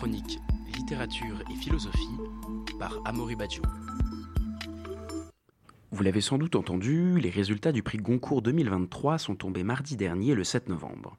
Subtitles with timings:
[0.00, 0.38] chronique
[0.78, 2.16] Littérature et philosophie
[2.78, 3.36] par Amaury.
[5.90, 10.34] Vous l'avez sans doute entendu, les résultats du prix Goncourt 2023 sont tombés mardi dernier,
[10.34, 11.18] le 7 novembre.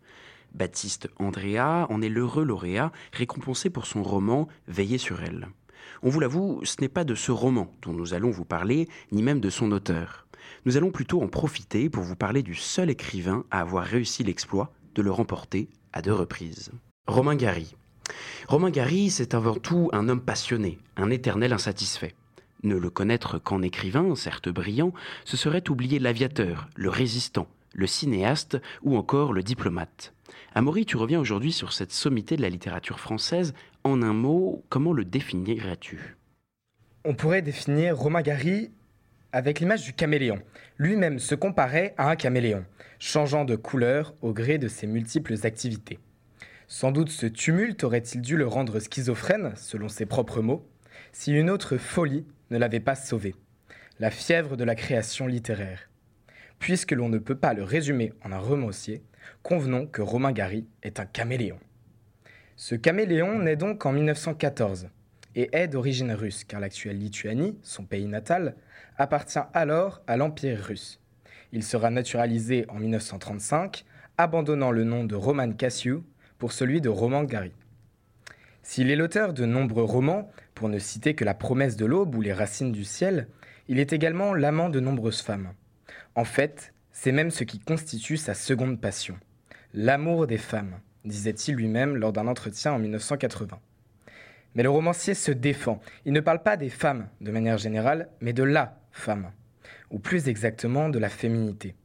[0.56, 5.50] Baptiste Andrea en est l'heureux lauréat, récompensé pour son roman Veiller sur elle.
[6.02, 9.22] On vous l'avoue, ce n'est pas de ce roman dont nous allons vous parler, ni
[9.22, 10.26] même de son auteur.
[10.66, 14.74] Nous allons plutôt en profiter pour vous parler du seul écrivain à avoir réussi l'exploit
[14.96, 16.72] de le remporter à deux reprises.
[17.06, 17.76] Romain Gary.
[18.48, 22.16] Romain Gary, c'est avant tout un homme passionné, un éternel insatisfait.
[22.64, 24.94] Ne le connaître qu'en écrivain, certes brillant,
[25.26, 30.14] ce serait oublier l'aviateur, le résistant, le cinéaste ou encore le diplomate.
[30.54, 33.54] Amaury, tu reviens aujourd'hui sur cette sommité de la littérature française.
[33.84, 36.18] En un mot, comment le définirais-tu?
[37.04, 38.70] On pourrait définir Romain Gary
[39.32, 40.40] avec l'image du caméléon.
[40.78, 42.66] Lui-même se comparait à un caméléon,
[43.00, 46.00] changeant de couleur au gré de ses multiples activités.
[46.74, 50.66] Sans doute ce tumulte aurait-il dû le rendre schizophrène, selon ses propres mots,
[51.12, 53.36] si une autre folie ne l'avait pas sauvé,
[54.00, 55.90] la fièvre de la création littéraire.
[56.60, 59.04] Puisque l'on ne peut pas le résumer en un romancier,
[59.44, 61.60] convenons que Romain Gary est un caméléon.
[62.56, 64.88] Ce caméléon naît donc en 1914
[65.36, 68.56] et est d'origine russe, car l'actuelle Lituanie, son pays natal,
[68.98, 71.02] appartient alors à l'Empire russe.
[71.52, 73.84] Il sera naturalisé en 1935,
[74.18, 76.04] abandonnant le nom de Roman Cassiu
[76.42, 77.52] pour celui de Roman Gary.
[78.64, 82.22] S'il est l'auteur de nombreux romans, pour ne citer que La promesse de l'aube ou
[82.22, 83.28] Les racines du ciel,
[83.68, 85.54] il est également l'amant de nombreuses femmes.
[86.16, 89.20] En fait, c'est même ce qui constitue sa seconde passion,
[89.76, 93.60] l'amour des femmes, disait-il lui-même lors d'un entretien en 1980.
[94.56, 95.80] Mais le romancier se défend.
[96.06, 99.30] Il ne parle pas des femmes de manière générale, mais de la femme,
[99.92, 101.76] ou plus exactement de la féminité.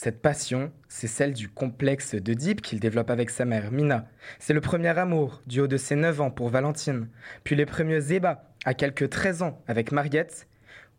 [0.00, 4.08] Cette passion, c'est celle du complexe d'Oedipe qu'il développe avec sa mère, Mina.
[4.38, 7.08] C'est le premier amour, du haut de ses 9 ans pour Valentine,
[7.42, 10.46] puis les premiers ébats, à quelques 13 ans, avec Mariette,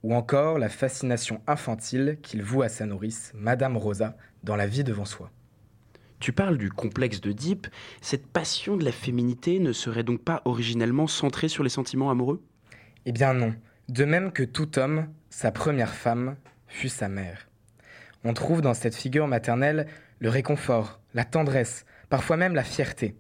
[0.03, 4.84] ou encore la fascination infantile qu'il voue à sa nourrice, Madame Rosa, dans La vie
[4.84, 5.31] devant soi.
[6.19, 7.68] Tu parles du complexe d'Oedipe.
[8.02, 12.44] Cette passion de la féminité ne serait donc pas originellement centrée sur les sentiments amoureux?
[13.06, 13.56] Eh bien non.
[13.88, 16.35] De même que tout homme, sa première femme
[16.68, 17.48] fut sa mère.
[18.24, 19.88] On trouve dans cette figure maternelle
[20.19, 23.16] le réconfort, la tendresse, parfois même la fierté.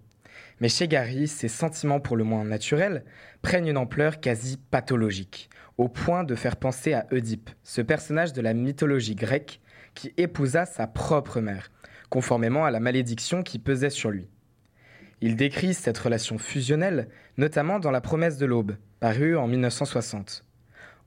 [0.59, 3.05] Mais chez Gary, ces sentiments pour le moins naturels
[3.41, 8.41] prennent une ampleur quasi pathologique, au point de faire penser à Oedipe, ce personnage de
[8.41, 9.61] la mythologie grecque
[9.93, 11.71] qui épousa sa propre mère,
[12.09, 14.27] conformément à la malédiction qui pesait sur lui.
[15.21, 17.07] Il décrit cette relation fusionnelle,
[17.37, 20.45] notamment dans La promesse de l'aube, parue en 1960.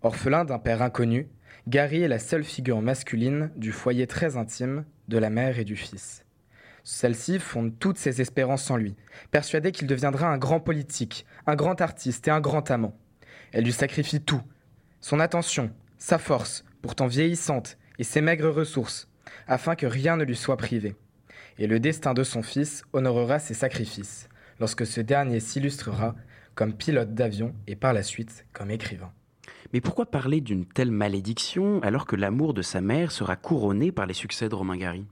[0.03, 1.29] Orphelin d'un père inconnu,
[1.69, 5.77] Gary est la seule figure masculine du foyer très intime de la mère et du
[5.77, 6.25] fils.
[6.85, 8.97] Celle-ci fonde toutes ses espérances en lui,
[9.31, 12.97] persuadée qu'il deviendra un grand politique, un grand artiste et un grand amant.
[13.53, 14.43] Elle lui sacrifie tout,
[15.01, 19.09] son attention, sa force, pourtant vieillissante, et ses maigres ressources,
[19.47, 20.97] afin que rien ne lui soit privé.
[21.59, 26.17] Et le destin de son fils honorera ses sacrifices, lorsque ce dernier s'illustrera
[26.55, 29.13] comme pilote d'avion et par la suite comme écrivain.
[29.73, 34.07] Mais pourquoi parler d'une telle malédiction alors que l'amour de sa mère sera couronné par
[34.07, 35.07] les succès de Romain Gary?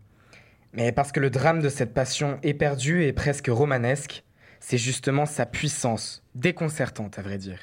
[0.72, 4.24] Mais parce que le drame de cette passion éperdue et presque romanesque,
[4.60, 7.58] c'est justement sa puissance, déconcertante à vrai dire.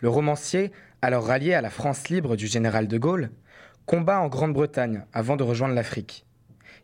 [0.00, 0.70] Le romancier,
[1.02, 3.30] alors rallié à la France libre du général de Gaulle,
[3.86, 6.26] combat en Grande-Bretagne avant de rejoindre l'Afrique.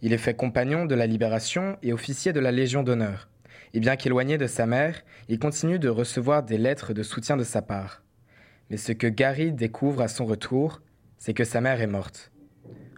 [0.01, 3.29] Il est fait compagnon de la Libération et officier de la Légion d'honneur.
[3.75, 7.45] Et bien qu'éloigné de sa mère, il continue de recevoir des lettres de soutien de
[7.45, 8.04] sa part.
[8.71, 10.81] Mais ce que Gary découvre à son retour,
[11.19, 12.33] c'est que sa mère est morte.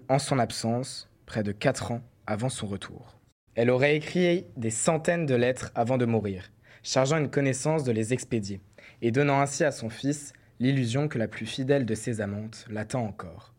[0.09, 3.19] En son absence, près de quatre ans avant son retour.
[3.54, 6.50] Elle aurait écrit des centaines de lettres avant de mourir,
[6.82, 8.60] chargeant une connaissance de les expédier,
[9.03, 13.05] et donnant ainsi à son fils l'illusion que la plus fidèle de ses amantes l'attend
[13.05, 13.55] encore.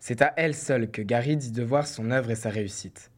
[0.00, 3.10] C'est à elle seule que Gary dit devoir son œuvre et sa réussite.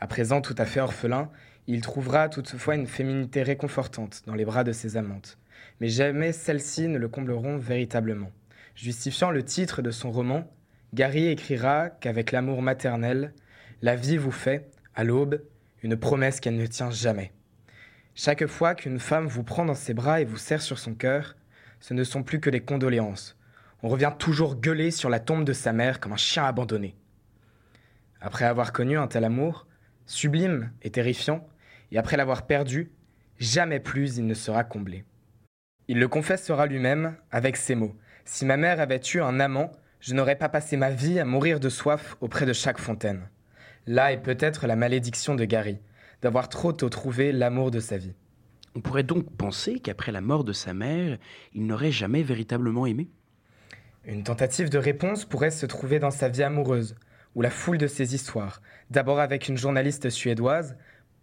[0.00, 1.30] À présent tout à fait orphelin,
[1.66, 5.38] il trouvera toutefois une féminité réconfortante dans les bras de ses amantes,
[5.80, 8.30] mais jamais celles-ci ne le combleront véritablement.
[8.74, 10.50] Justifiant le titre de son roman,
[10.94, 13.32] Gary écrira qu'avec l'amour maternel,
[13.82, 15.42] la vie vous fait, à l'aube,
[15.82, 17.32] une promesse qu'elle ne tient jamais.
[18.14, 21.36] Chaque fois qu'une femme vous prend dans ses bras et vous serre sur son cœur,
[21.80, 23.36] ce ne sont plus que des condoléances.
[23.82, 26.96] On revient toujours gueuler sur la tombe de sa mère comme un chien abandonné.
[28.20, 29.66] Après avoir connu un tel amour,
[30.06, 31.46] sublime et terrifiant,
[31.92, 32.90] et après l'avoir perdu,
[33.38, 35.04] jamais plus il ne sera comblé.
[35.88, 37.94] Il le confessera lui-même avec ces mots.
[38.24, 41.60] Si ma mère avait eu un amant, je n'aurais pas passé ma vie à mourir
[41.60, 43.28] de soif auprès de chaque fontaine.
[43.86, 45.78] Là est peut-être la malédiction de Gary,
[46.22, 48.14] d'avoir trop tôt trouvé l'amour de sa vie.
[48.74, 51.18] On pourrait donc penser qu'après la mort de sa mère,
[51.54, 53.08] il n'aurait jamais véritablement aimé?
[54.04, 56.96] Une tentative de réponse pourrait se trouver dans sa vie amoureuse,
[57.34, 58.60] ou la foule de ses histoires,
[58.90, 60.76] d'abord avec une journaliste suédoise,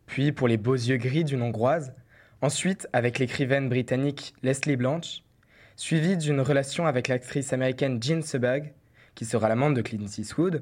[0.05, 1.93] puis pour les beaux yeux gris d'une hongroise,
[2.43, 5.23] ensuite avec l'écrivaine britannique Leslie Blanch,
[5.77, 8.73] suivie d'une relation avec l'actrice américaine Jean Seberg,
[9.15, 10.61] qui sera l'amante de Clint Eastwood,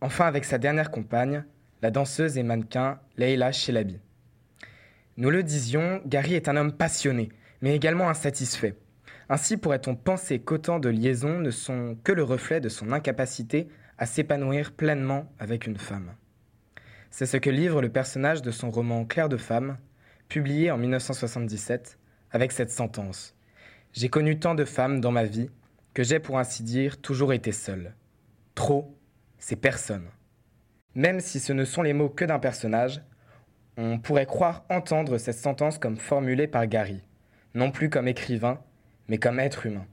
[0.00, 1.44] enfin avec sa dernière compagne,
[1.82, 4.00] la danseuse et mannequin Leila Shelabi.
[5.16, 7.28] Nous le disions, Gary est un homme passionné,
[7.62, 8.74] mais également insatisfait.
[9.28, 13.68] Ainsi pourrait-on penser qu'autant de liaisons ne sont que le reflet de son incapacité
[13.98, 16.16] à s'épanouir pleinement avec une femme.
[17.10, 19.78] C'est ce que livre le personnage de son roman Claire de femme,
[20.28, 21.98] publié en 1977,
[22.30, 23.34] avec cette sentence.
[23.92, 25.50] J'ai connu tant de femmes dans ma vie
[25.94, 27.94] que j'ai pour ainsi dire toujours été seul.
[28.54, 28.98] Trop,
[29.38, 30.08] c'est personne.
[30.94, 33.02] Même si ce ne sont les mots que d'un personnage,
[33.76, 37.02] on pourrait croire entendre cette sentence comme formulée par Gary,
[37.54, 38.60] non plus comme écrivain,
[39.08, 39.86] mais comme être humain.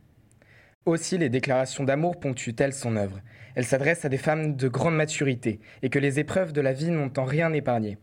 [0.86, 3.20] Aussi les déclarations d'amour ponctuent-elles son œuvre?
[3.54, 6.90] Elle s'adresse à des femmes de grande maturité et que les épreuves de la vie
[6.90, 7.98] n'ont en rien épargné.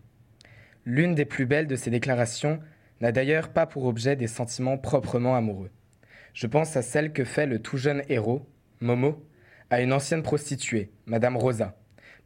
[0.84, 2.60] L'une des plus belles de ces déclarations
[3.00, 5.70] n'a d'ailleurs pas pour objet des sentiments proprement amoureux.
[6.34, 8.46] Je pense à celle que fait le tout jeune héros,
[8.80, 9.25] Momo,
[9.70, 11.76] à une ancienne prostituée, Madame Rosa,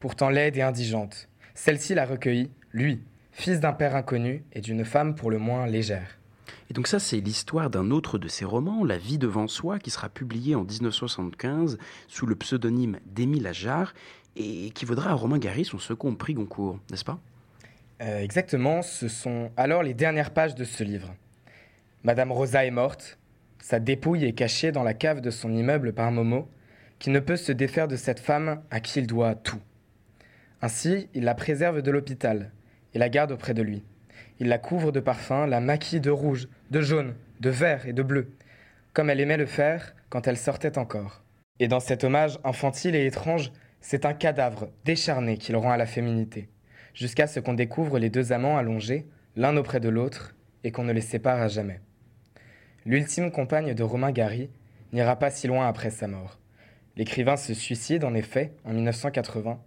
[0.00, 1.28] pourtant laide et indigente.
[1.54, 3.02] Celle-ci l'a recueilli, lui,
[3.32, 6.18] fils d'un père inconnu et d'une femme pour le moins légère.
[6.70, 9.90] Et donc ça, c'est l'histoire d'un autre de ses romans, La vie devant soi, qui
[9.90, 11.78] sera publié en 1975
[12.08, 13.94] sous le pseudonyme d'Émile Ajar
[14.36, 17.20] et qui vaudra à Romain Gary son second prix Goncourt, n'est-ce pas?
[18.02, 21.14] Euh, Exactement, ce sont alors les dernières pages de ce livre.
[22.04, 23.18] Madame Rosa est morte,
[23.60, 26.48] sa dépouille est cachée dans la cave de son immeuble par Momo,
[26.98, 29.60] qui ne peut se défaire de cette femme à qui il doit tout.
[30.60, 32.50] Ainsi, il la préserve de l'hôpital
[32.94, 33.84] et la garde auprès de lui.
[34.38, 38.02] Il la couvre de parfums, la maquille de rouge, de jaune, de vert et de
[38.02, 38.32] bleu,
[38.92, 41.22] comme elle aimait le faire quand elle sortait encore.
[41.58, 45.86] Et dans cet hommage infantile et étrange, c'est un cadavre décharné qu'il rend à la
[45.86, 46.48] féminité,
[46.94, 49.06] jusqu'à ce qu'on découvre les deux amants allongés,
[49.36, 50.34] l'un auprès de l'autre,
[50.64, 51.80] et qu'on ne les sépare à jamais.
[52.84, 54.50] L'ultime compagne de Romain Gary
[54.92, 56.38] n'ira pas si loin après sa mort.
[56.96, 59.60] L'écrivain se suicide en effet en 1980,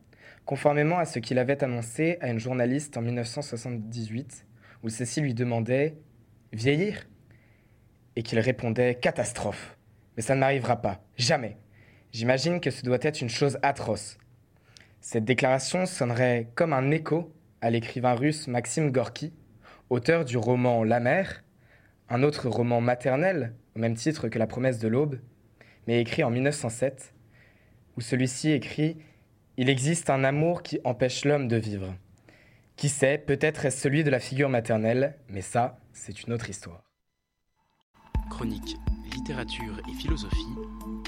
[0.46, 4.46] conformément à ce qu'il avait annoncé à une journaliste en 1978
[4.84, 5.98] où celle-ci lui demandait
[6.54, 7.08] Vieillir?
[8.16, 9.78] Et qu'il répondait Catastrophe.
[10.16, 11.58] Mais ça ne m'arrivera pas, jamais.
[12.12, 14.18] J'imagine que ce doit être une chose atroce.
[15.08, 17.32] Cette déclaration sonnerait comme un écho
[17.62, 19.34] à l'écrivain russe Maxime Gorky,
[19.92, 21.44] auteur du roman La mer,
[22.10, 25.20] un autre roman maternel, au même titre que La promesse de l'aube,
[25.86, 27.14] mais écrit en 1907,
[27.96, 28.98] où celui-ci écrit
[29.58, 31.94] Il existe un amour qui empêche l'homme de vivre.
[32.76, 36.82] Qui sait, peut-être est-ce celui de la figure maternelle, mais ça, c'est une autre histoire.
[38.32, 38.76] Chronique
[39.14, 40.56] Littérature et philosophie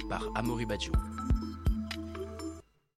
[0.08, 0.68] par Amaury.